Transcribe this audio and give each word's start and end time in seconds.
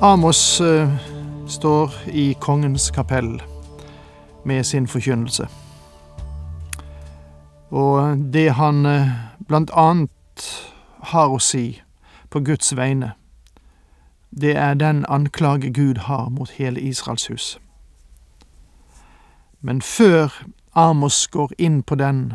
Amos 0.00 0.60
eh, 0.60 0.96
står 1.48 1.92
i 2.08 2.36
kongens 2.40 2.90
kapell 2.90 3.42
med 4.44 4.64
sin 4.64 4.86
forkynnelse. 4.86 5.48
Og 7.70 8.18
det 8.32 8.50
han 8.50 8.86
eh, 8.86 9.08
blant 9.48 9.70
annet 9.72 10.10
har 11.00 11.32
å 11.32 11.40
si 11.40 11.80
på 12.28 12.44
Guds 12.44 12.76
vegne, 12.76 13.14
det 14.30 14.52
er 14.56 14.76
den 14.76 15.06
anklage 15.08 15.72
Gud 15.72 16.04
har 16.04 16.28
mot 16.28 16.50
hele 16.50 16.80
Israels 16.80 17.26
hus. 17.32 17.58
Men 19.60 19.80
før 19.80 20.28
Amos 20.74 21.26
går 21.26 21.56
inn 21.58 21.80
på 21.82 21.94
den, 21.94 22.34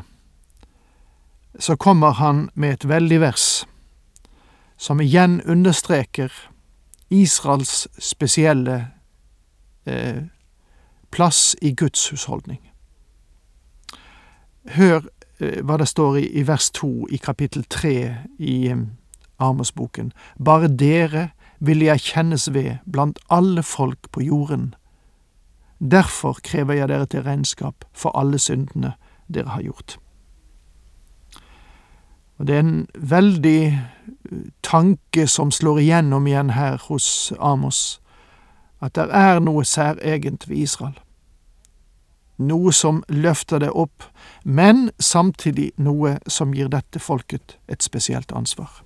så 1.60 1.76
kommer 1.76 2.18
han 2.18 2.50
med 2.56 2.74
et 2.74 2.90
veldig 2.90 3.22
vers, 3.22 3.66
som 4.78 5.02
igjen 5.02 5.44
understreker 5.46 6.32
Israels 7.12 7.88
spesielle 8.00 8.88
eh, 9.86 10.24
plass 11.12 11.56
i 11.62 11.74
Guds 11.76 12.10
husholdning. 12.10 12.62
Hør 14.78 15.02
eh, 15.40 15.60
hva 15.66 15.78
det 15.82 15.90
står 15.92 16.22
i, 16.22 16.26
i, 16.40 16.48
vers 16.48 16.70
to 16.72 17.08
i 17.12 17.20
kapittel 17.20 17.66
tre 17.70 17.96
i 18.40 18.56
eh, 18.72 18.86
Amos-boken. 19.42 20.12
Bare 20.40 20.70
dere 20.70 21.32
vil 21.60 21.84
jeg 21.84 22.06
kjennes 22.06 22.48
ved 22.54 22.78
blant 22.86 23.20
alle 23.30 23.64
folk 23.64 24.12
på 24.12 24.22
jorden. 24.22 24.72
Derfor 25.82 26.40
krever 26.44 26.78
jeg 26.78 26.90
dere 26.90 27.10
til 27.10 27.26
regnskap 27.26 27.86
for 27.94 28.14
alle 28.18 28.40
syndene 28.40 28.94
dere 29.28 29.50
har 29.58 29.66
gjort. 29.66 29.98
Og 32.42 32.48
Det 32.48 32.56
er 32.56 32.60
en 32.60 32.88
veldig 32.96 33.66
eh, 34.32 34.38
tanke 34.64 35.28
som 35.28 35.52
slår 35.52 35.80
igjennom 35.80 36.26
igjen 36.28 36.50
her 36.50 36.80
hos 36.88 37.34
Amos, 37.40 38.02
at 38.82 38.96
det 38.96 39.06
er 39.14 39.38
noe 39.40 39.62
særegent 39.62 40.48
ved 40.50 40.58
Israel. 40.58 40.96
Noe 42.42 42.74
som 42.74 43.04
løfter 43.14 43.62
det 43.62 43.70
opp, 43.70 44.08
men 44.44 44.90
samtidig 44.98 45.70
noe 45.78 46.16
som 46.26 46.56
gir 46.58 46.72
dette 46.74 47.00
folket 47.00 47.60
et 47.70 47.86
spesielt 47.86 48.34
ansvar. 48.34 48.82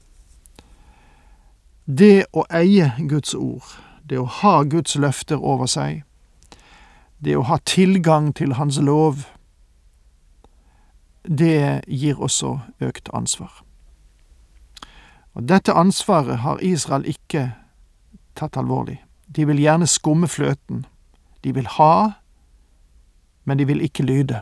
Det 1.88 2.26
å 2.36 2.44
eie 2.52 2.92
Guds 3.08 3.32
ord, 3.34 3.64
det 4.04 4.20
å 4.20 4.28
ha 4.42 4.64
Guds 4.64 5.00
løfter 5.00 5.40
over 5.40 5.72
seg, 5.72 6.04
det 7.24 7.40
å 7.40 7.48
ha 7.48 7.62
tilgang 7.64 8.34
til 8.36 8.60
Hans 8.60 8.84
lov, 8.84 9.24
det 11.28 11.84
gir 11.88 12.22
også 12.22 12.60
økt 12.82 13.10
ansvar. 13.14 13.64
Og 15.34 15.50
Dette 15.50 15.74
ansvaret 15.74 16.40
har 16.40 16.64
Israel 16.64 17.06
ikke 17.06 17.52
tatt 18.36 18.58
alvorlig. 18.58 19.02
De 19.28 19.48
vil 19.48 19.60
gjerne 19.60 19.88
skumme 19.88 20.28
fløten. 20.28 20.86
De 21.44 21.54
vil 21.54 21.68
ha, 21.68 22.12
men 23.44 23.60
de 23.60 23.68
vil 23.68 23.82
ikke 23.82 24.04
lyde. 24.04 24.42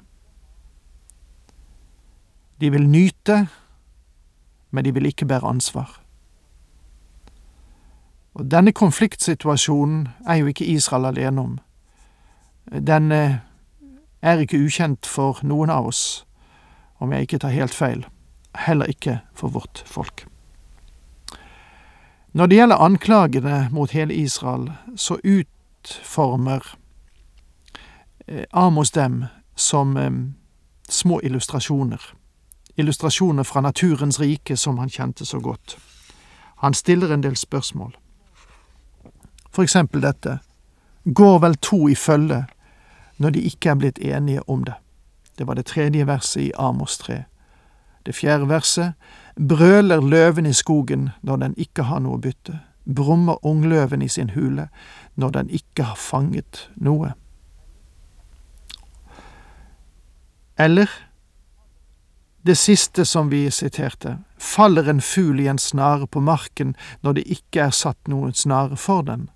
De 2.61 2.69
vil 2.71 2.89
nyte, 2.89 3.47
men 4.71 4.85
de 4.85 4.93
vil 4.93 5.05
ikke 5.05 5.25
bære 5.25 5.47
ansvar. 5.47 5.99
Og 8.33 8.51
Denne 8.51 8.71
konfliktsituasjonen 8.71 10.07
er 10.27 10.35
jo 10.35 10.45
ikke 10.45 10.65
Israel 10.65 11.05
alene 11.05 11.41
om. 11.41 11.59
Den 12.87 13.11
eh, 13.11 13.35
er 14.21 14.37
ikke 14.39 14.61
ukjent 14.65 15.05
for 15.05 15.39
noen 15.43 15.69
av 15.69 15.87
oss 15.87 16.25
om 17.03 17.11
jeg 17.11 17.27
ikke 17.27 17.41
tar 17.43 17.51
helt 17.51 17.75
feil, 17.75 18.05
heller 18.55 18.87
ikke 18.87 19.19
for 19.35 19.51
vårt 19.51 19.83
folk. 19.85 20.25
Når 22.33 22.47
det 22.47 22.57
gjelder 22.57 22.81
anklagene 22.81 23.57
mot 23.71 23.91
hele 23.91 24.15
Israel, 24.15 24.71
så 24.95 25.19
utformer 25.23 26.63
eh, 28.27 28.45
Amos 28.51 28.91
dem 28.91 29.25
som 29.55 29.97
eh, 29.97 30.11
små 30.89 31.19
illustrasjoner. 31.21 32.01
Illustrasjoner 32.75 33.43
fra 33.43 33.61
naturens 33.61 34.19
rike 34.19 34.57
som 34.57 34.77
han 34.77 34.89
kjente 34.89 35.25
så 35.25 35.39
godt. 35.39 35.77
Han 36.63 36.73
stiller 36.73 37.13
en 37.13 37.21
del 37.21 37.35
spørsmål. 37.35 37.97
For 39.51 39.63
eksempel 39.63 40.01
dette. 40.01 40.39
Går 41.03 41.39
vel 41.39 41.55
to 41.55 41.89
i 41.89 41.95
følge 41.95 42.45
når 43.17 43.29
de 43.29 43.41
ikke 43.41 43.69
er 43.69 43.75
blitt 43.75 43.99
enige 43.99 44.49
om 44.49 44.63
det? 44.63 44.73
Det 45.37 45.47
var 45.47 45.55
det 45.55 45.65
tredje 45.65 46.07
verset 46.07 46.41
i 46.41 46.51
Amos 46.57 46.97
3. 46.97 47.23
Det 48.05 48.15
fjerde 48.15 48.49
verset 48.49 48.93
brøler 49.35 50.01
løven 50.01 50.45
i 50.45 50.53
skogen 50.53 51.09
når 51.21 51.37
den 51.37 51.55
ikke 51.57 51.87
har 51.87 52.03
noe 52.03 52.19
bytte, 52.21 52.59
brummer 52.85 53.39
ungløven 53.45 54.01
i 54.01 54.07
sin 54.07 54.29
hule 54.35 54.67
når 55.15 55.29
den 55.29 55.49
ikke 55.49 55.83
har 55.83 55.95
fanget 55.95 56.67
noe. 56.75 57.13
Eller 60.59 60.89
det 62.45 62.57
siste 62.57 63.05
som 63.05 63.29
vi 63.31 63.45
siterte, 63.51 64.17
faller 64.37 64.89
en 64.89 65.01
fugl 65.01 65.39
i 65.39 65.47
en 65.47 65.59
snare 65.59 66.07
på 66.07 66.19
marken 66.19 66.75
når 67.01 67.13
det 67.13 67.23
ikke 67.31 67.61
er 67.69 67.71
satt 67.71 68.11
noen 68.11 68.33
snare 68.35 68.75
for 68.77 69.05
den, 69.07 69.29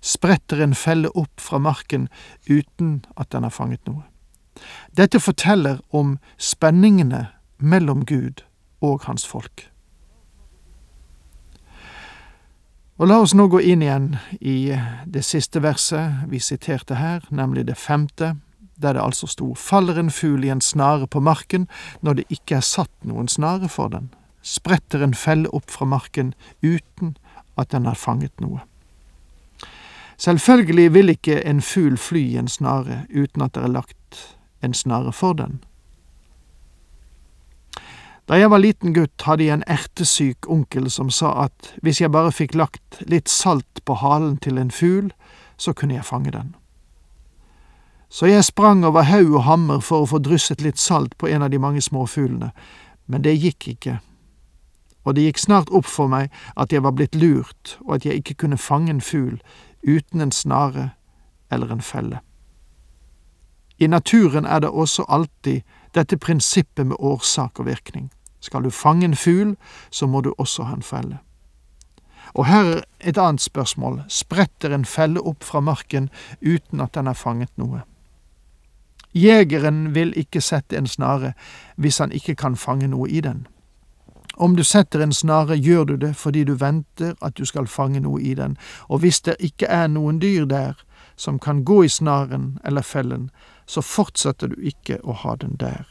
spretter 0.00 0.62
en 0.62 0.74
felle 0.78 1.10
opp 1.18 1.42
fra 1.42 1.58
marken 1.58 2.06
uten 2.46 3.00
at 3.16 3.32
den 3.34 3.42
har 3.42 3.50
fanget 3.50 3.82
noe. 3.90 4.04
Dette 4.96 5.20
forteller 5.20 5.80
om 5.90 6.18
spenningene 6.38 7.26
mellom 7.58 8.04
Gud 8.04 8.44
og 8.80 9.06
hans 9.06 9.26
folk. 9.26 9.68
Og 12.96 13.10
La 13.10 13.18
oss 13.20 13.34
nå 13.36 13.44
gå 13.52 13.60
inn 13.60 13.82
igjen 13.84 14.14
i 14.40 14.72
det 15.04 15.24
siste 15.28 15.60
verset 15.60 16.24
vi 16.30 16.40
siterte 16.40 16.96
her, 16.96 17.26
nemlig 17.28 17.66
det 17.68 17.76
femte, 17.76 18.36
der 18.80 18.96
det 18.96 19.02
altså 19.02 19.28
sto 19.28 19.54
Faller 19.56 19.98
en 20.00 20.10
fugl 20.10 20.44
i 20.44 20.52
en 20.52 20.60
snare 20.60 21.06
på 21.06 21.20
marken 21.20 21.66
når 22.00 22.20
det 22.20 22.24
ikke 22.32 22.56
er 22.56 22.64
satt 22.64 22.92
noen 23.04 23.28
snare 23.28 23.68
for 23.72 23.92
den, 23.92 24.08
spretter 24.40 25.04
en 25.04 25.14
felle 25.16 25.48
opp 25.52 25.70
fra 25.72 25.88
marken 25.88 26.32
uten 26.62 27.16
at 27.56 27.72
den 27.72 27.84
har 27.88 27.96
fanget 28.00 28.32
noe. 28.40 28.60
Selvfølgelig 30.16 30.92
vil 30.94 31.12
ikke 31.12 31.42
en 31.44 31.60
fugl 31.60 31.96
fly 32.00 32.22
i 32.32 32.38
en 32.40 32.48
snare 32.48 33.04
uten 33.12 33.44
at 33.44 33.56
det 33.56 33.64
er 33.64 33.74
lagt 33.76 33.96
en 34.62 34.74
snare 34.74 35.12
for 35.12 35.32
den. 35.32 35.60
Da 38.28 38.34
jeg 38.34 38.50
var 38.50 38.58
liten 38.58 38.94
gutt, 38.94 39.22
hadde 39.22 39.44
jeg 39.46 39.54
en 39.54 39.66
ertesyk 39.70 40.48
onkel 40.50 40.90
som 40.90 41.10
sa 41.14 41.30
at 41.44 41.74
hvis 41.82 42.00
jeg 42.00 42.10
bare 42.10 42.34
fikk 42.34 42.56
lagt 42.58 42.98
litt 43.06 43.30
salt 43.30 43.84
på 43.86 43.94
halen 44.02 44.34
til 44.42 44.58
en 44.58 44.70
fugl, 44.70 45.12
så 45.56 45.72
kunne 45.72 45.94
jeg 45.94 46.04
fange 46.04 46.32
den. 46.34 46.54
Så 48.10 48.26
jeg 48.26 48.44
sprang 48.44 48.84
over 48.84 49.06
haug 49.06 49.30
og 49.34 49.44
hammer 49.46 49.78
for 49.78 50.02
å 50.02 50.10
få 50.10 50.18
drysset 50.18 50.62
litt 50.62 50.78
salt 50.78 51.14
på 51.18 51.30
en 51.30 51.46
av 51.46 51.50
de 51.54 51.62
mange 51.62 51.82
småfuglene, 51.82 52.50
men 53.06 53.22
det 53.22 53.38
gikk 53.38 53.68
ikke. 53.76 53.98
Og 55.06 55.14
det 55.14 55.28
gikk 55.28 55.38
snart 55.38 55.70
opp 55.70 55.86
for 55.86 56.10
meg 56.10 56.34
at 56.58 56.74
jeg 56.74 56.82
var 56.82 56.96
blitt 56.98 57.14
lurt, 57.14 57.76
og 57.86 58.00
at 58.00 58.06
jeg 58.06 58.22
ikke 58.22 58.40
kunne 58.42 58.58
fange 58.58 58.90
en 58.90 59.02
fugl 59.02 59.38
uten 59.86 60.20
en 60.20 60.34
snare 60.34 60.90
eller 61.50 61.70
en 61.70 61.82
felle. 61.82 62.25
I 63.78 63.86
naturen 63.86 64.44
er 64.44 64.60
det 64.60 64.70
også 64.70 65.04
alltid 65.08 65.60
dette 65.94 66.18
prinsippet 66.18 66.86
med 66.86 66.96
årsak 66.98 67.60
og 67.60 67.66
virkning. 67.66 68.10
Skal 68.40 68.64
du 68.64 68.70
fange 68.70 69.04
en 69.04 69.16
fugl, 69.16 69.56
så 69.90 70.06
må 70.06 70.20
du 70.20 70.34
også 70.38 70.62
ha 70.62 70.74
en 70.74 70.82
felle. 70.82 71.18
Og 72.34 72.46
her 72.46 72.64
er 72.64 72.82
et 73.00 73.18
annet 73.18 73.40
spørsmål. 73.40 74.02
Spretter 74.08 74.74
en 74.74 74.84
felle 74.84 75.20
opp 75.20 75.44
fra 75.44 75.60
marken 75.60 76.10
uten 76.40 76.80
at 76.80 76.94
den 76.94 77.06
har 77.06 77.14
fanget 77.14 77.52
noe? 77.56 77.82
Jegeren 79.14 79.94
vil 79.94 80.12
ikke 80.16 80.40
sette 80.40 80.76
en 80.76 80.86
snare 80.86 81.32
hvis 81.76 81.98
han 81.98 82.12
ikke 82.12 82.34
kan 82.34 82.56
fange 82.56 82.88
noe 82.88 83.08
i 83.08 83.20
den. 83.20 83.46
Om 84.36 84.56
du 84.56 84.64
setter 84.64 85.00
en 85.00 85.12
snare, 85.12 85.56
gjør 85.56 85.84
du 85.84 85.96
det 85.96 86.16
fordi 86.16 86.44
du 86.44 86.54
venter 86.54 87.14
at 87.22 87.38
du 87.38 87.44
skal 87.44 87.66
fange 87.66 88.00
noe 88.00 88.20
i 88.20 88.34
den, 88.34 88.58
og 88.88 88.98
hvis 88.98 89.20
det 89.20 89.36
ikke 89.40 89.66
er 89.66 89.88
noen 89.88 90.20
dyr 90.20 90.44
der 90.44 90.74
som 91.16 91.38
kan 91.38 91.64
gå 91.64 91.82
i 91.82 91.88
snaren 91.88 92.58
eller 92.64 92.82
fellen, 92.82 93.30
så 93.66 93.82
fortsetter 93.82 94.52
du 94.52 94.60
ikke 94.62 95.00
å 95.02 95.14
ha 95.24 95.36
den 95.36 95.56
der. 95.60 95.86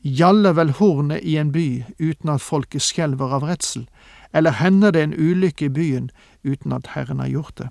Gjaller 0.00 0.54
vel 0.56 0.72
hornet 0.78 1.24
i 1.24 1.36
en 1.36 1.52
by 1.52 1.84
uten 1.98 2.32
at 2.32 2.44
folket 2.44 2.84
skjelver 2.84 3.36
av 3.36 3.44
redsel, 3.44 3.88
Eller 4.32 4.50
hender 4.50 4.92
det 4.92 5.02
en 5.02 5.14
ulykke 5.14 5.64
i 5.64 5.68
byen 5.68 6.10
uten 6.44 6.72
at 6.72 6.86
Herren 6.94 7.18
har 7.18 7.26
gjort 7.26 7.56
det? 7.58 7.68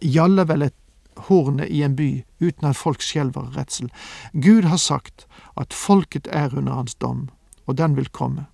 Gjaller 0.00 0.44
vel 0.48 0.62
et 0.62 0.74
hornet 1.28 1.68
i 1.68 1.82
en 1.82 1.96
by 1.96 2.24
uten 2.40 2.68
at 2.68 2.76
folk 2.76 3.02
skjelver 3.02 3.42
av 3.44 3.56
redsel. 3.56 3.90
Gud 4.32 4.64
har 4.64 4.80
sagt 4.80 5.26
at 5.60 5.76
folket 5.76 6.26
er 6.32 6.56
under 6.56 6.72
hans 6.72 6.94
dom, 6.94 7.28
og 7.66 7.76
den 7.76 7.96
vil 7.96 8.08
komme. 8.08 8.46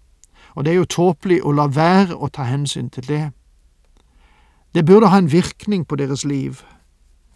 Og 0.55 0.65
det 0.65 0.73
er 0.73 0.81
jo 0.83 0.91
tåpelig 0.91 1.41
å 1.47 1.53
la 1.53 1.69
være 1.71 2.17
å 2.19 2.29
ta 2.29 2.43
hensyn 2.43 2.91
til 2.91 3.07
det. 3.07 3.31
Det 4.75 4.85
burde 4.85 5.11
ha 5.11 5.19
en 5.19 5.33
virkning 5.33 5.87
på 5.87 5.97
deres 5.97 6.25
liv, 6.25 6.65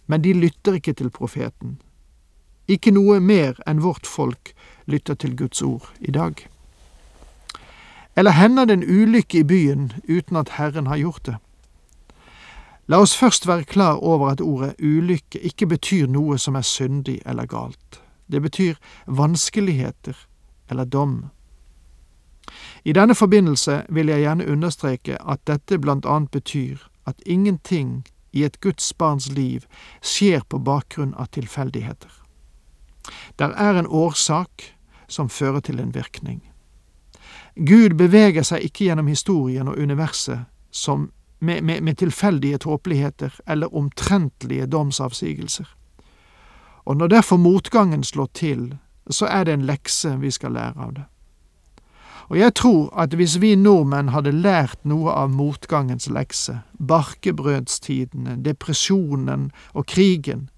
men 0.05 0.21
de 0.21 0.33
lytter 0.33 0.77
ikke 0.79 0.93
til 0.93 1.09
profeten. 1.09 1.79
Ikke 2.67 2.91
noe 2.91 3.19
mer 3.19 3.59
enn 3.69 3.83
vårt 3.83 4.07
folk 4.09 4.53
lytter 4.85 5.15
til 5.15 5.35
Guds 5.37 5.61
ord 5.61 5.89
i 5.99 6.11
dag. 6.11 6.47
Eller 8.15 8.31
hender 8.31 8.65
det 8.65 8.73
en 8.79 8.87
ulykke 8.89 9.39
i 9.39 9.43
byen 9.43 9.91
uten 10.09 10.37
at 10.37 10.55
Herren 10.57 10.87
har 10.87 10.97
gjort 10.97 11.25
det? 11.25 11.35
La 12.87 12.99
oss 13.01 13.15
først 13.17 13.47
være 13.47 13.63
klar 13.63 13.97
over 13.97 14.29
at 14.29 14.41
ordet 14.41 14.75
ulykke 14.79 15.41
ikke 15.41 15.67
betyr 15.67 16.07
noe 16.07 16.37
som 16.37 16.55
er 16.55 16.61
syndig 16.61 17.19
eller 17.25 17.45
galt. 17.49 18.01
Det 18.31 18.41
betyr 18.41 18.75
vanskeligheter 19.07 20.17
eller 20.69 20.85
dom. 20.85 21.25
I 22.85 22.93
denne 22.93 23.15
forbindelse 23.15 23.83
vil 23.89 24.07
jeg 24.07 24.21
gjerne 24.21 24.47
understreke 24.47 25.17
at 25.21 25.41
dette 25.47 25.79
blant 25.81 26.05
annet 26.05 26.31
betyr 26.31 26.77
at 27.05 27.21
ingenting 27.25 28.05
i 28.35 28.43
et 28.43 28.59
Guds 28.61 28.93
barns 28.93 29.29
liv 29.31 29.65
skjer 30.03 30.43
på 30.49 30.59
bakgrunn 30.59 31.13
av 31.15 31.31
tilfeldigheter. 31.35 32.11
Der 33.39 33.53
er 33.55 33.79
en 33.79 33.87
årsak 33.87 34.73
som 35.07 35.29
fører 35.29 35.63
til 35.63 35.79
en 35.79 35.93
virkning. 35.95 36.41
Gud 37.55 37.95
beveger 37.95 38.43
seg 38.43 38.67
ikke 38.67 38.89
gjennom 38.89 39.07
historien 39.07 39.69
og 39.71 39.79
universet 39.79 40.49
som 40.71 41.09
med, 41.39 41.63
med, 41.63 41.83
med 41.83 41.97
tilfeldige 41.97 42.57
tåpeligheter 42.57 43.33
eller 43.47 43.75
omtrentlige 43.75 44.65
domsavsigelser. 44.65 45.67
Og 46.85 46.97
når 46.97 47.07
derfor 47.07 47.37
motgangen 47.37 48.03
slår 48.03 48.29
til, 48.33 48.77
så 49.09 49.25
er 49.25 49.43
det 49.43 49.53
en 49.53 49.65
lekse 49.65 50.17
vi 50.19 50.31
skal 50.31 50.51
lære 50.51 50.81
av 50.81 50.93
det. 50.93 51.05
Og 52.29 52.39
jeg 52.39 52.53
tror 52.57 52.89
at 52.97 53.13
hvis 53.13 53.37
vi 53.41 53.55
nordmenn 53.55 54.09
hadde 54.09 54.33
lært 54.33 54.79
noe 54.83 55.13
av 55.13 55.29
motgangens 55.29 56.09
lekse, 56.09 56.59
barkebrødstidene, 56.79 58.39
depresjonen 58.45 59.51
og 59.73 59.85
krigen, 59.85 60.49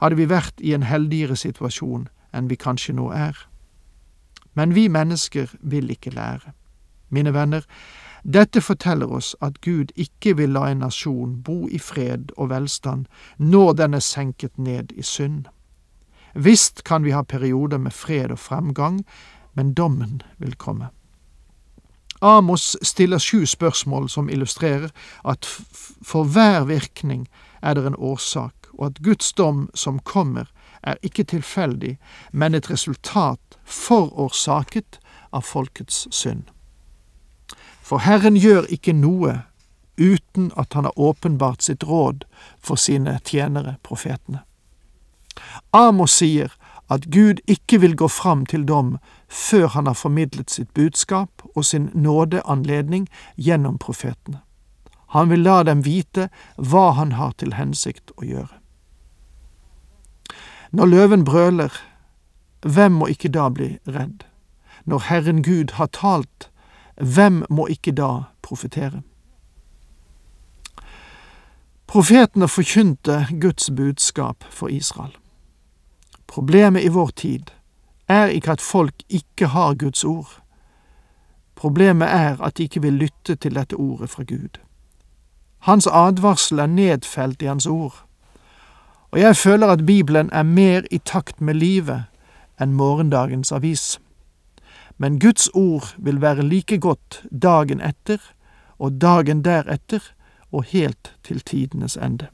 hadde 0.00 0.16
vi 0.16 0.28
vært 0.28 0.60
i 0.60 0.74
en 0.76 0.84
heldigere 0.84 1.36
situasjon 1.36 2.08
enn 2.36 2.50
vi 2.52 2.58
kanskje 2.60 2.96
nå 2.98 3.08
er. 3.16 3.36
Men 4.54 4.74
vi 4.76 4.88
mennesker 4.88 5.56
vil 5.60 5.90
ikke 5.90 6.12
lære. 6.12 6.52
Mine 7.08 7.32
venner, 7.32 7.64
dette 8.24 8.60
forteller 8.60 9.12
oss 9.12 9.36
at 9.40 9.60
Gud 9.60 9.92
ikke 9.96 10.34
vil 10.36 10.52
la 10.56 10.66
en 10.70 10.82
nasjon 10.82 11.36
bo 11.46 11.68
i 11.68 11.78
fred 11.78 12.32
og 12.36 12.50
velstand 12.50 13.06
når 13.38 13.72
den 13.80 13.94
er 13.94 14.04
senket 14.04 14.58
ned 14.58 14.92
i 14.96 15.02
synd. 15.02 15.46
Visst 16.34 16.84
kan 16.84 17.04
vi 17.04 17.14
ha 17.16 17.22
perioder 17.22 17.78
med 17.78 17.92
fred 17.92 18.30
og 18.34 18.38
fremgang, 18.38 19.04
men 19.54 19.72
dommen 19.72 20.22
vil 20.38 20.56
komme. 20.56 20.90
Amos 22.20 22.76
stiller 22.82 23.18
sju 23.18 23.46
spørsmål 23.46 24.08
som 24.10 24.28
illustrerer 24.28 24.90
at 25.24 25.46
for 26.02 26.24
hver 26.24 26.64
virkning 26.64 27.26
er 27.62 27.74
det 27.74 27.86
en 27.86 27.98
årsak, 27.98 28.54
og 28.78 28.86
at 28.86 29.02
Guds 29.04 29.32
dom 29.32 29.68
som 29.74 29.98
kommer, 29.98 30.46
er 30.82 30.94
ikke 31.02 31.24
tilfeldig, 31.24 31.96
men 32.32 32.54
et 32.54 32.70
resultat 32.70 33.58
forårsaket 33.64 35.00
av 35.32 35.42
folkets 35.42 36.06
synd. 36.14 36.44
For 37.82 37.98
Herren 37.98 38.36
gjør 38.36 38.68
ikke 38.70 38.94
noe 38.94 39.40
uten 39.96 40.52
at 40.56 40.72
han 40.72 40.84
har 40.84 40.98
åpenbart 40.98 41.62
sitt 41.62 41.84
råd 41.84 42.24
for 42.62 42.76
sine 42.76 43.18
tjenere, 43.24 43.76
profetene. 43.82 44.42
Amos 45.72 46.18
sier 46.20 46.52
at 46.90 47.10
Gud 47.10 47.42
ikke 47.50 47.80
vil 47.82 47.96
gå 47.96 48.08
fram 48.08 48.46
til 48.46 48.66
dom 48.68 48.96
før 49.28 49.66
han 49.66 49.86
har 49.86 49.94
formidlet 49.94 50.50
sitt 50.50 50.74
budskap 50.74 51.42
og 51.54 51.64
sin 51.64 51.90
nådeanledning 51.94 53.08
gjennom 53.36 53.78
profetene. 53.78 54.40
Han 55.14 55.30
vil 55.30 55.42
la 55.46 55.62
dem 55.62 55.84
vite 55.86 56.28
hva 56.56 56.90
han 56.98 57.12
har 57.12 57.32
til 57.38 57.54
hensikt 57.54 58.12
å 58.16 58.26
gjøre. 58.26 58.60
Når 60.70 60.86
løven 60.86 61.24
brøler, 61.24 61.72
hvem 62.66 62.98
må 63.00 63.06
ikke 63.06 63.30
da 63.32 63.48
bli 63.50 63.76
redd? 63.86 64.26
Når 64.84 65.06
Herren 65.08 65.42
Gud 65.42 65.76
har 65.78 65.86
talt, 65.94 66.50
hvem 66.96 67.44
må 67.50 67.66
ikke 67.70 67.94
da 67.94 68.28
profetere? 68.42 69.02
Profetene 71.86 72.48
forkynte 72.48 73.26
Guds 73.40 73.70
budskap 73.70 74.44
for 74.50 74.68
Israel. 74.68 75.14
Problemet 76.26 76.84
i 76.84 76.90
vår 76.90 77.10
tid 77.16 77.52
er 78.08 78.26
ikke 78.26 78.50
at 78.50 78.60
folk 78.60 78.94
ikke 79.08 79.46
har 79.46 79.74
Guds 79.74 80.04
ord. 80.04 80.42
Problemet 81.54 82.08
er 82.08 82.40
at 82.40 82.58
de 82.58 82.62
ikke 82.62 82.82
vil 82.82 82.92
lytte 82.92 83.34
til 83.34 83.54
dette 83.54 83.74
ordet 83.74 84.10
fra 84.10 84.22
Gud. 84.22 84.58
Hans 85.58 85.86
advarsel 85.86 86.58
er 86.58 86.66
nedfelt 86.66 87.42
i 87.42 87.46
Hans 87.46 87.66
ord, 87.66 88.06
og 89.10 89.20
jeg 89.20 89.36
føler 89.36 89.66
at 89.66 89.86
Bibelen 89.86 90.30
er 90.32 90.42
mer 90.42 90.82
i 90.90 90.98
takt 90.98 91.40
med 91.40 91.54
livet 91.54 92.04
enn 92.60 92.74
morgendagens 92.76 93.52
avis. 93.52 93.98
Men 94.98 95.20
Guds 95.20 95.48
ord 95.54 95.94
vil 95.98 96.20
være 96.20 96.42
like 96.42 96.78
godt 96.80 97.22
dagen 97.42 97.80
etter 97.80 98.20
og 98.78 99.00
dagen 99.00 99.44
deretter 99.44 100.12
og 100.52 100.64
helt 100.64 101.14
til 101.24 101.40
tidenes 101.40 101.96
ende. 101.96 102.28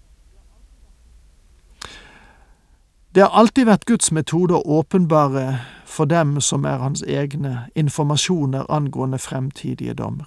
Det 3.15 3.23
har 3.23 3.31
alltid 3.31 3.67
vært 3.69 3.85
Guds 3.85 4.13
metode 4.13 4.57
å 4.57 4.79
åpenbare 4.81 5.59
for 5.85 6.09
dem 6.09 6.41
som 6.41 6.65
er 6.65 6.79
hans 6.81 7.03
egne, 7.03 7.67
informasjoner 7.77 8.65
angående 8.73 9.19
fremtidige 9.19 9.95
dommer. 9.95 10.25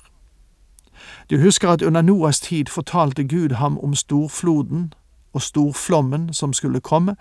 Du 1.30 1.42
husker 1.42 1.70
at 1.70 1.82
under 1.82 2.02
Noas 2.02 2.40
tid 2.40 2.70
fortalte 2.70 3.24
Gud 3.24 3.52
ham 3.52 3.80
om 3.80 3.96
storfloden 3.96 4.94
og 5.34 5.42
storflommen 5.42 6.34
som 6.34 6.54
skulle 6.54 6.80
komme, 6.80 7.16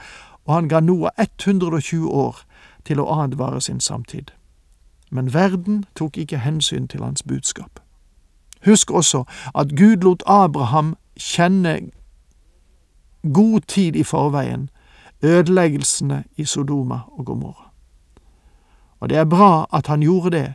og 0.45 0.55
han 0.55 0.69
ga 0.69 0.81
Noah 0.81 1.11
120 1.19 2.09
år 2.09 2.45
til 2.85 3.01
å 3.01 3.09
advare 3.23 3.61
sin 3.61 3.81
samtid. 3.81 4.31
Men 5.11 5.35
verden 5.35 5.85
tok 5.97 6.17
ikke 6.17 6.45
hensyn 6.45 6.89
til 6.89 7.01
hans 7.01 7.23
budskap. 7.23 7.81
Husk 8.65 8.91
også 8.91 9.25
at 9.55 9.73
Gud 9.77 10.05
lot 10.05 10.23
Abraham 10.27 10.97
kjenne 11.17 11.81
god 13.33 13.61
tid 13.61 13.97
i 13.97 14.03
forveien 14.03 14.69
ødeleggelsene 15.25 16.25
i 16.37 16.45
Sodoma 16.45 16.99
og 17.13 17.27
Gomorra. 17.27 17.71
Og 19.01 19.09
det 19.09 19.17
er 19.17 19.25
bra 19.25 19.67
at 19.73 19.87
han 19.87 20.01
gjorde 20.01 20.31
det, 20.31 20.55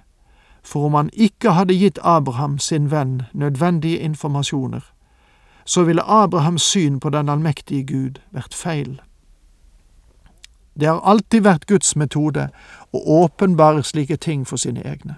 for 0.63 0.85
om 0.85 0.93
han 0.93 1.09
ikke 1.13 1.51
hadde 1.51 1.73
gitt 1.73 1.99
Abraham 2.03 2.59
sin 2.59 2.91
venn 2.91 3.21
nødvendige 3.33 3.99
informasjoner, 3.99 4.81
så 5.65 5.83
ville 5.83 6.03
Abrahams 6.03 6.61
syn 6.61 6.99
på 6.99 7.09
den 7.09 7.29
allmektige 7.29 7.83
Gud 7.85 8.19
vært 8.31 8.53
feil. 8.53 9.01
Det 10.79 10.87
har 10.87 11.01
alltid 11.03 11.41
vært 11.41 11.67
Guds 11.67 11.95
metode 11.95 12.49
å 12.93 13.01
åpenbare 13.23 13.83
slike 13.83 14.15
ting 14.15 14.47
for 14.47 14.57
sine 14.57 14.81
egne. 14.85 15.15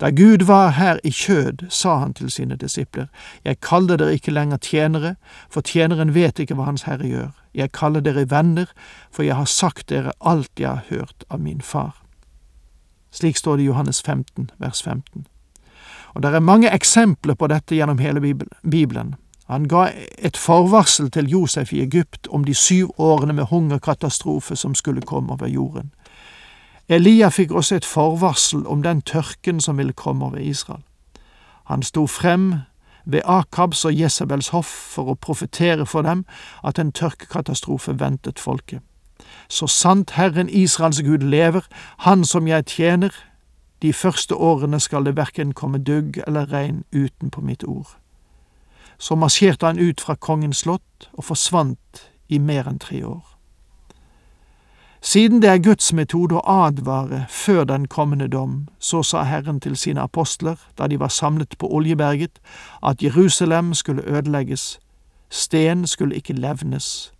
Da 0.00 0.10
Gud 0.10 0.46
var 0.46 0.68
her 0.68 0.98
i 1.04 1.10
kjød, 1.10 1.70
sa 1.70 1.98
han 1.98 2.14
til 2.14 2.30
sine 2.30 2.56
disipler, 2.56 3.06
Jeg 3.44 3.60
kaller 3.60 3.96
dere 3.96 4.14
ikke 4.14 4.30
lenger 4.30 4.56
tjenere, 4.56 5.14
for 5.50 5.60
tjeneren 5.60 6.14
vet 6.14 6.38
ikke 6.38 6.54
hva 6.54 6.64
Hans 6.64 6.82
Herre 6.82 7.06
gjør. 7.06 7.30
Jeg 7.54 7.72
kaller 7.72 8.00
dere 8.00 8.30
venner, 8.30 8.66
for 9.10 9.22
jeg 9.22 9.36
har 9.36 9.44
sagt 9.44 9.88
dere 9.88 10.12
alt 10.20 10.50
jeg 10.58 10.68
har 10.68 10.84
hørt 10.88 11.24
av 11.30 11.40
min 11.40 11.60
far. 11.60 12.02
Slik 13.10 13.36
står 13.36 13.56
det 13.56 13.62
i 13.62 13.66
Johannes 13.66 14.02
15, 14.02 14.50
vers 14.58 14.82
15. 14.82 15.26
Og 16.14 16.22
det 16.22 16.34
er 16.34 16.40
mange 16.40 16.70
eksempler 16.72 17.34
på 17.34 17.46
dette 17.46 17.76
gjennom 17.76 17.98
hele 17.98 18.20
Bibelen. 18.70 19.14
Han 19.48 19.68
ga 19.68 19.88
et 20.18 20.36
forvarsel 20.36 21.10
til 21.10 21.28
Josef 21.28 21.72
i 21.72 21.82
Egypt 21.82 22.28
om 22.30 22.44
de 22.44 22.54
syv 22.54 22.92
årene 22.98 23.32
med 23.32 23.50
hungerkatastrofe 23.50 24.56
som 24.56 24.74
skulle 24.74 25.02
komme 25.02 25.32
over 25.32 25.46
jorden. 25.46 25.92
Elia 26.88 27.28
fikk 27.28 27.52
også 27.52 27.76
et 27.76 27.84
forvarsel 27.84 28.66
om 28.66 28.82
den 28.82 29.02
tørken 29.02 29.60
som 29.60 29.78
ville 29.78 29.92
komme 29.92 30.24
over 30.24 30.36
Israel. 30.36 30.82
Han 31.64 31.82
sto 31.82 32.06
frem 32.06 32.54
ved 33.04 33.20
Akabs 33.24 33.84
og 33.84 34.00
Jesabels 34.00 34.48
hoff 34.48 34.66
for 34.66 35.12
å 35.12 35.14
profetere 35.14 35.86
for 35.86 36.02
dem 36.02 36.24
at 36.64 36.78
en 36.78 36.92
tørkekatastrofe 36.92 37.94
ventet 38.00 38.38
folket. 38.38 38.82
Så 39.48 39.66
sant 39.66 40.10
Herren 40.10 40.48
Israels 40.48 41.02
Gud 41.02 41.18
lever, 41.18 41.66
Han 41.98 42.24
som 42.24 42.46
jeg 42.48 42.64
tjener, 42.66 43.10
de 43.82 43.92
første 43.92 44.34
årene 44.34 44.80
skal 44.80 45.04
det 45.04 45.16
verken 45.16 45.52
komme 45.52 45.78
dugg 45.78 46.22
eller 46.26 46.52
regn 46.52 46.84
utenpå 46.92 47.40
mitt 47.40 47.64
ord. 47.64 47.98
Så 48.98 49.14
marsjerte 49.14 49.66
han 49.66 49.78
ut 49.78 50.00
fra 50.00 50.14
kongens 50.14 50.56
slott 50.56 51.10
og 51.12 51.24
forsvant 51.24 52.10
i 52.28 52.38
mer 52.38 52.68
enn 52.68 52.78
tre 52.78 53.04
år. 53.04 53.31
Siden 55.04 55.42
det 55.42 55.50
er 55.50 55.58
Guds 55.58 55.92
metode 55.92 56.36
å 56.38 56.42
advare 56.46 57.24
før 57.28 57.64
den 57.66 57.88
kommende 57.90 58.28
dom, 58.30 58.68
så 58.78 59.00
sa 59.02 59.24
Herren 59.26 59.58
til 59.60 59.74
sine 59.76 60.04
apostler 60.06 60.60
da 60.78 60.86
de 60.86 61.00
var 61.00 61.10
samlet 61.10 61.56
på 61.58 61.66
Oljeberget, 61.66 62.38
at 62.82 63.02
Jerusalem 63.02 63.74
skulle 63.74 64.06
ødelegges, 64.06 64.78
sten 65.30 65.86
skulle 65.86 66.14
ikke 66.14 66.36
levnes 66.38 67.12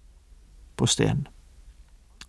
på 0.76 0.86
sten. 0.86 1.26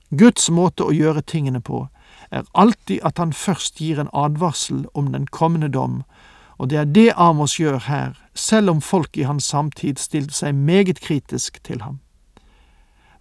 Guds 0.09 0.49
måte 0.49 0.87
å 0.87 0.95
gjøre 0.95 1.21
tingene 1.21 1.61
på 1.61 1.85
er 2.31 2.49
alltid 2.57 3.05
at 3.05 3.21
han 3.21 3.33
først 3.33 3.77
gir 3.77 4.01
en 4.01 4.09
advarsel 4.13 4.87
om 4.93 5.11
den 5.13 5.27
kommende 5.27 5.69
dom, 5.69 6.01
og 6.57 6.69
det 6.69 6.79
er 6.79 6.89
det 6.89 7.11
Amos 7.15 7.59
gjør 7.59 7.77
her, 7.77 8.17
selv 8.33 8.73
om 8.73 8.81
folk 8.81 9.17
i 9.17 9.29
hans 9.29 9.45
samtid 9.53 10.01
stilte 10.01 10.33
seg 10.33 10.55
meget 10.57 10.99
kritisk 10.99 11.61
til 11.63 11.85
ham. 11.85 11.99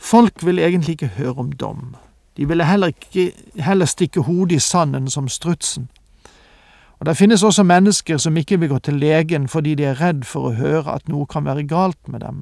Folk 0.01 0.41
vil 0.47 0.59
egentlig 0.59 0.97
ikke 0.97 1.13
høre 1.21 1.45
om 1.45 1.53
dom, 1.53 1.93
de 2.43 2.49
ville 2.49 2.65
heller, 2.67 2.87
ikke, 2.87 3.33
heller 3.55 3.87
stikke 3.87 4.21
hodet 4.21 4.53
i 4.53 4.59
sanden 4.59 5.11
som 5.11 5.29
strutsen. 5.29 5.89
Og 6.99 7.07
Det 7.07 7.17
finnes 7.17 7.43
også 7.43 7.63
mennesker 7.63 8.17
som 8.17 8.37
ikke 8.37 8.59
vil 8.61 8.69
gå 8.69 8.79
til 8.79 8.95
legen 8.95 9.49
fordi 9.49 9.75
de 9.75 9.85
er 9.85 10.01
redd 10.01 10.25
for 10.25 10.49
å 10.49 10.57
høre 10.59 10.91
at 10.91 11.07
noe 11.09 11.27
kan 11.27 11.45
være 11.45 11.63
galt 11.71 12.09
med 12.09 12.21
dem. 12.21 12.41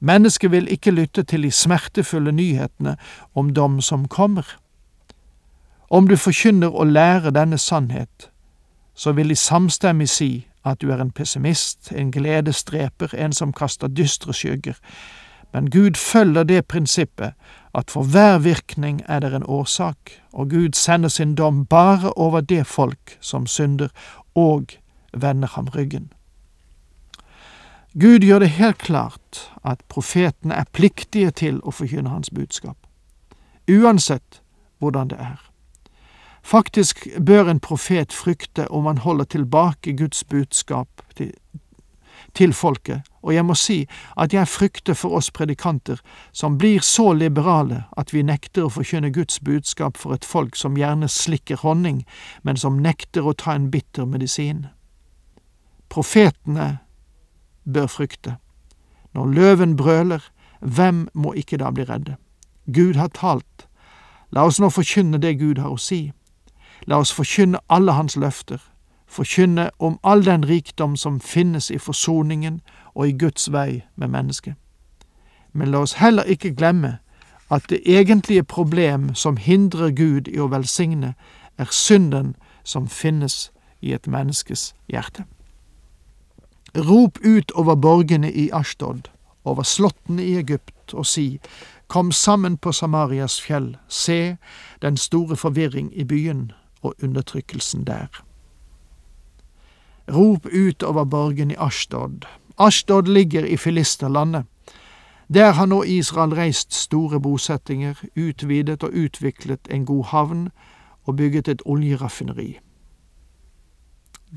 Mennesket 0.00 0.50
vil 0.50 0.70
ikke 0.70 0.94
lytte 0.94 1.22
til 1.22 1.42
de 1.42 1.50
smertefulle 1.50 2.32
nyhetene 2.32 2.94
om 3.34 3.50
dom 3.54 3.80
som 3.80 4.06
kommer. 4.08 4.46
Om 5.90 6.06
du 6.08 6.14
forkynner 6.16 6.70
å 6.70 6.86
lære 6.86 7.34
denne 7.34 7.58
sannhet, 7.58 8.30
så 8.94 9.12
vil 9.12 9.28
de 9.28 9.36
samstemmig 9.36 10.08
si 10.08 10.46
at 10.64 10.78
du 10.82 10.92
er 10.92 11.02
en 11.02 11.10
pessimist, 11.10 11.90
en 11.92 12.14
gledesdreper, 12.14 13.10
en 13.18 13.32
som 13.32 13.52
kaster 13.52 13.90
dystre 13.90 14.32
skygger, 14.32 14.78
men 15.54 15.70
Gud 15.70 15.94
følger 15.94 16.42
det 16.42 16.66
prinsippet 16.66 17.32
at 17.74 17.90
for 17.90 18.02
hver 18.02 18.38
virkning 18.38 19.02
er 19.08 19.20
det 19.20 19.34
en 19.34 19.46
årsak, 19.46 19.96
og 20.32 20.50
Gud 20.50 20.74
sender 20.74 21.08
sin 21.08 21.34
dom 21.34 21.66
bare 21.66 22.12
over 22.12 22.40
det 22.40 22.66
folk 22.66 23.18
som 23.20 23.46
synder 23.46 23.88
og 24.34 24.66
vender 25.12 25.48
ham 25.48 25.68
ryggen. 25.68 26.12
Gud 28.00 28.18
gjør 28.18 28.38
det 28.38 28.48
helt 28.50 28.78
klart 28.78 29.50
at 29.64 29.78
profetene 29.88 30.54
er 30.54 30.70
pliktige 30.72 31.30
til 31.30 31.60
å 31.62 31.70
forkynne 31.70 32.10
hans 32.10 32.30
budskap, 32.30 32.76
uansett 33.70 34.42
hvordan 34.78 35.14
det 35.14 35.18
er. 35.22 35.38
Faktisk 36.42 37.06
bør 37.26 37.48
en 37.48 37.60
profet 37.60 38.12
frykte 38.12 38.66
om 38.68 38.86
han 38.90 38.98
holder 38.98 39.24
tilbake 39.24 39.94
Guds 39.96 40.24
budskap 40.24 40.88
til, 42.34 42.52
folket, 42.52 43.02
og 43.22 43.34
jeg 43.34 43.44
må 43.46 43.54
si 43.54 43.84
at 44.20 44.34
jeg 44.34 44.48
frykter 44.48 44.96
for 44.98 45.16
oss 45.16 45.30
predikanter 45.30 46.00
som 46.32 46.58
blir 46.58 46.82
så 46.84 47.12
liberale 47.12 47.84
at 47.96 48.12
vi 48.14 48.22
nekter 48.22 48.66
å 48.66 48.72
forkynne 48.74 49.12
Guds 49.14 49.40
budskap 49.40 49.96
for 49.96 50.14
et 50.14 50.24
folk 50.24 50.56
som 50.56 50.76
gjerne 50.78 51.08
slikker 51.08 51.62
honning, 51.62 52.04
men 52.42 52.56
som 52.56 52.82
nekter 52.82 53.24
å 53.26 53.32
ta 53.32 53.54
en 53.54 53.70
bitter 53.70 54.06
medisin. 54.06 54.66
Profetene 55.88 56.78
bør 57.64 57.86
frykte. 57.86 58.36
Når 59.14 59.32
løven 59.34 59.76
brøler, 59.76 60.20
hvem 60.60 61.08
må 61.14 61.32
ikke 61.38 61.60
da 61.62 61.70
bli 61.70 61.86
redde? 61.88 62.16
Gud 62.66 62.96
har 62.98 63.12
talt. 63.14 63.68
La 64.32 64.44
oss 64.44 64.58
nå 64.60 64.72
forkynne 64.72 65.20
det 65.22 65.36
Gud 65.38 65.60
har 65.62 65.70
å 65.70 65.80
si. 65.80 66.12
La 66.90 66.98
oss 66.98 67.12
forkynne 67.14 67.62
alle 67.70 67.94
hans 67.94 68.16
løfter 68.16 68.60
forkynne 69.14 69.70
om 69.78 69.98
all 70.02 70.24
den 70.26 70.44
rikdom 70.48 70.96
som 70.96 71.20
finnes 71.20 71.70
i 71.70 71.78
forsoningen 71.78 72.60
og 72.94 73.08
i 73.08 73.16
Guds 73.18 73.52
vei 73.52 73.84
med 73.96 74.08
mennesket. 74.08 74.54
Men 75.52 75.70
la 75.70 75.84
oss 75.86 75.98
heller 76.02 76.22
ikke 76.22 76.54
glemme 76.54 76.98
at 77.50 77.68
det 77.70 77.80
egentlige 77.86 78.42
problem 78.42 79.14
som 79.14 79.36
hindrer 79.36 79.90
Gud 79.90 80.28
i 80.28 80.38
å 80.38 80.50
velsigne, 80.50 81.14
er 81.58 81.70
synden 81.70 82.34
som 82.64 82.88
finnes 82.88 83.52
i 83.80 83.92
et 83.94 84.06
menneskes 84.10 84.72
hjerte. 84.90 85.24
Rop 86.74 87.18
ut 87.22 87.52
over 87.54 87.74
borgene 87.74 88.32
i 88.32 88.48
Ashtod, 88.52 89.10
over 89.44 89.62
slottene 89.62 90.24
i 90.24 90.36
Egypt, 90.36 90.94
og 90.94 91.06
si, 91.06 91.38
Kom 91.86 92.12
sammen 92.12 92.56
på 92.56 92.72
Samarias 92.72 93.40
fjell, 93.40 93.76
se 93.88 94.36
den 94.82 94.96
store 94.96 95.36
forvirring 95.36 95.92
i 95.92 96.04
byen 96.04 96.52
og 96.82 96.94
undertrykkelsen 97.02 97.84
der. 97.84 98.08
Rop 100.08 100.46
ut 100.46 100.82
over 100.82 101.04
borgen 101.04 101.50
i 101.50 101.56
Ashtod. 101.58 102.24
Ashtod 102.58 103.08
ligger 103.08 103.44
i 103.44 103.56
Filisterlandet. 103.56 104.44
Der 105.34 105.52
har 105.52 105.66
nå 105.66 105.82
Israel 105.82 106.34
reist 106.34 106.74
store 106.74 107.20
bosettinger, 107.20 107.94
utvidet 108.16 108.82
og 108.82 108.90
utviklet 108.92 109.60
en 109.70 109.86
god 109.86 110.04
havn 110.04 110.48
og 111.04 111.16
bygget 111.16 111.48
et 111.48 111.62
oljeraffineri. 111.64 112.58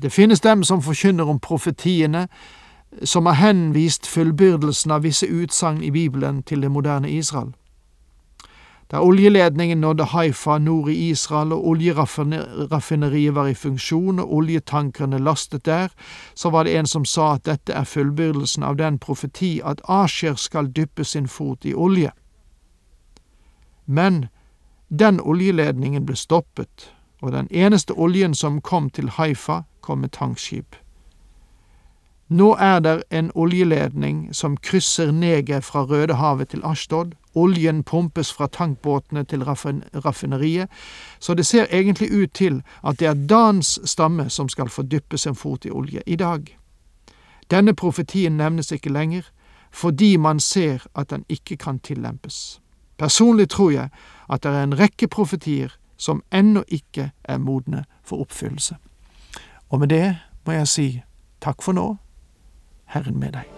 Det 0.02 0.12
finnes 0.12 0.40
dem 0.40 0.64
som 0.64 0.82
forkynner 0.82 1.24
om 1.24 1.38
profetiene, 1.38 2.28
som 3.04 3.26
har 3.26 3.32
henvist 3.32 4.06
fullbyrdelsen 4.06 4.90
av 4.90 5.02
visse 5.02 5.26
utsagn 5.26 5.82
i 5.82 5.90
Bibelen 5.90 6.42
til 6.42 6.62
det 6.62 6.70
moderne 6.70 7.10
Israel. 7.10 7.52
Da 8.90 9.00
oljeledningen 9.00 9.80
nådde 9.80 10.04
Haifa 10.04 10.58
nord 10.58 10.88
i 10.88 11.08
Israel 11.08 11.52
og 11.52 11.66
oljeraffineriet 11.68 13.34
var 13.34 13.46
i 13.46 13.54
funksjon 13.54 14.18
og 14.18 14.32
oljetankerne 14.32 15.18
lastet 15.18 15.64
der, 15.64 15.88
så 16.34 16.50
var 16.50 16.64
det 16.64 16.76
en 16.78 16.86
som 16.86 17.04
sa 17.04 17.34
at 17.34 17.44
dette 17.44 17.72
er 17.72 17.84
fullbyrdelsen 17.84 18.62
av 18.62 18.76
den 18.76 18.98
profeti 18.98 19.60
at 19.64 19.80
Asher 19.88 20.34
skal 20.34 20.72
dyppe 20.72 21.04
sin 21.04 21.28
fot 21.28 21.64
i 21.64 21.74
olje. 21.74 22.10
Men 23.86 24.26
den 24.88 25.20
oljeledningen 25.20 26.06
ble 26.06 26.16
stoppet, 26.16 26.92
og 27.20 27.32
den 27.32 27.48
eneste 27.50 27.92
oljen 27.92 28.34
som 28.34 28.60
kom 28.60 28.90
til 28.90 29.08
Haifa, 29.08 29.62
kom 29.80 29.98
med 29.98 30.10
tankskip. 30.16 30.76
Nå 32.28 32.54
er 32.60 32.80
det 32.80 33.02
en 33.10 33.30
oljeledning 33.34 34.34
som 34.34 34.56
krysser 34.56 35.12
Negev 35.12 35.62
fra 35.62 35.84
Rødehavet 35.84 36.48
til 36.48 36.60
Ashtod, 36.64 37.14
oljen 37.38 37.82
pumpes 37.86 38.32
fra 38.34 38.46
tankbåtene 38.46 39.24
til 39.24 39.44
raffineriet, 39.44 40.68
så 41.18 41.34
det 41.34 41.46
ser 41.46 41.70
egentlig 41.70 42.10
ut 42.12 42.32
til 42.34 42.62
at 42.82 42.98
det 42.98 43.08
er 43.08 43.26
Dans 43.28 43.78
stamme 43.84 44.30
som 44.30 44.48
skal 44.48 44.68
få 44.68 44.82
dyppe 44.82 45.18
sin 45.18 45.34
fot 45.34 45.64
i 45.64 45.70
olje 45.70 46.02
i 46.06 46.16
dag. 46.16 46.58
Denne 47.50 47.74
profetien 47.74 48.36
nevnes 48.36 48.72
ikke 48.72 48.92
lenger, 48.92 49.22
fordi 49.70 50.16
man 50.16 50.40
ser 50.40 50.86
at 50.94 51.10
den 51.10 51.24
ikke 51.28 51.56
kan 51.56 51.78
tillempes. 51.78 52.60
Personlig 52.98 53.48
tror 53.48 53.70
jeg 53.70 53.88
at 54.30 54.42
det 54.42 54.50
er 54.50 54.62
en 54.62 54.78
rekke 54.78 55.08
profetier 55.08 55.76
som 55.96 56.22
ennå 56.32 56.64
ikke 56.68 57.10
er 57.24 57.38
modne 57.38 57.84
for 58.04 58.20
oppfyllelse. 58.20 58.76
Og 59.70 59.80
med 59.80 59.88
det 59.88 60.16
må 60.46 60.52
jeg 60.52 60.68
si 60.68 60.88
takk 61.40 61.62
for 61.62 61.72
nå, 61.72 61.96
Herren 62.86 63.20
med 63.20 63.32
deg. 63.32 63.57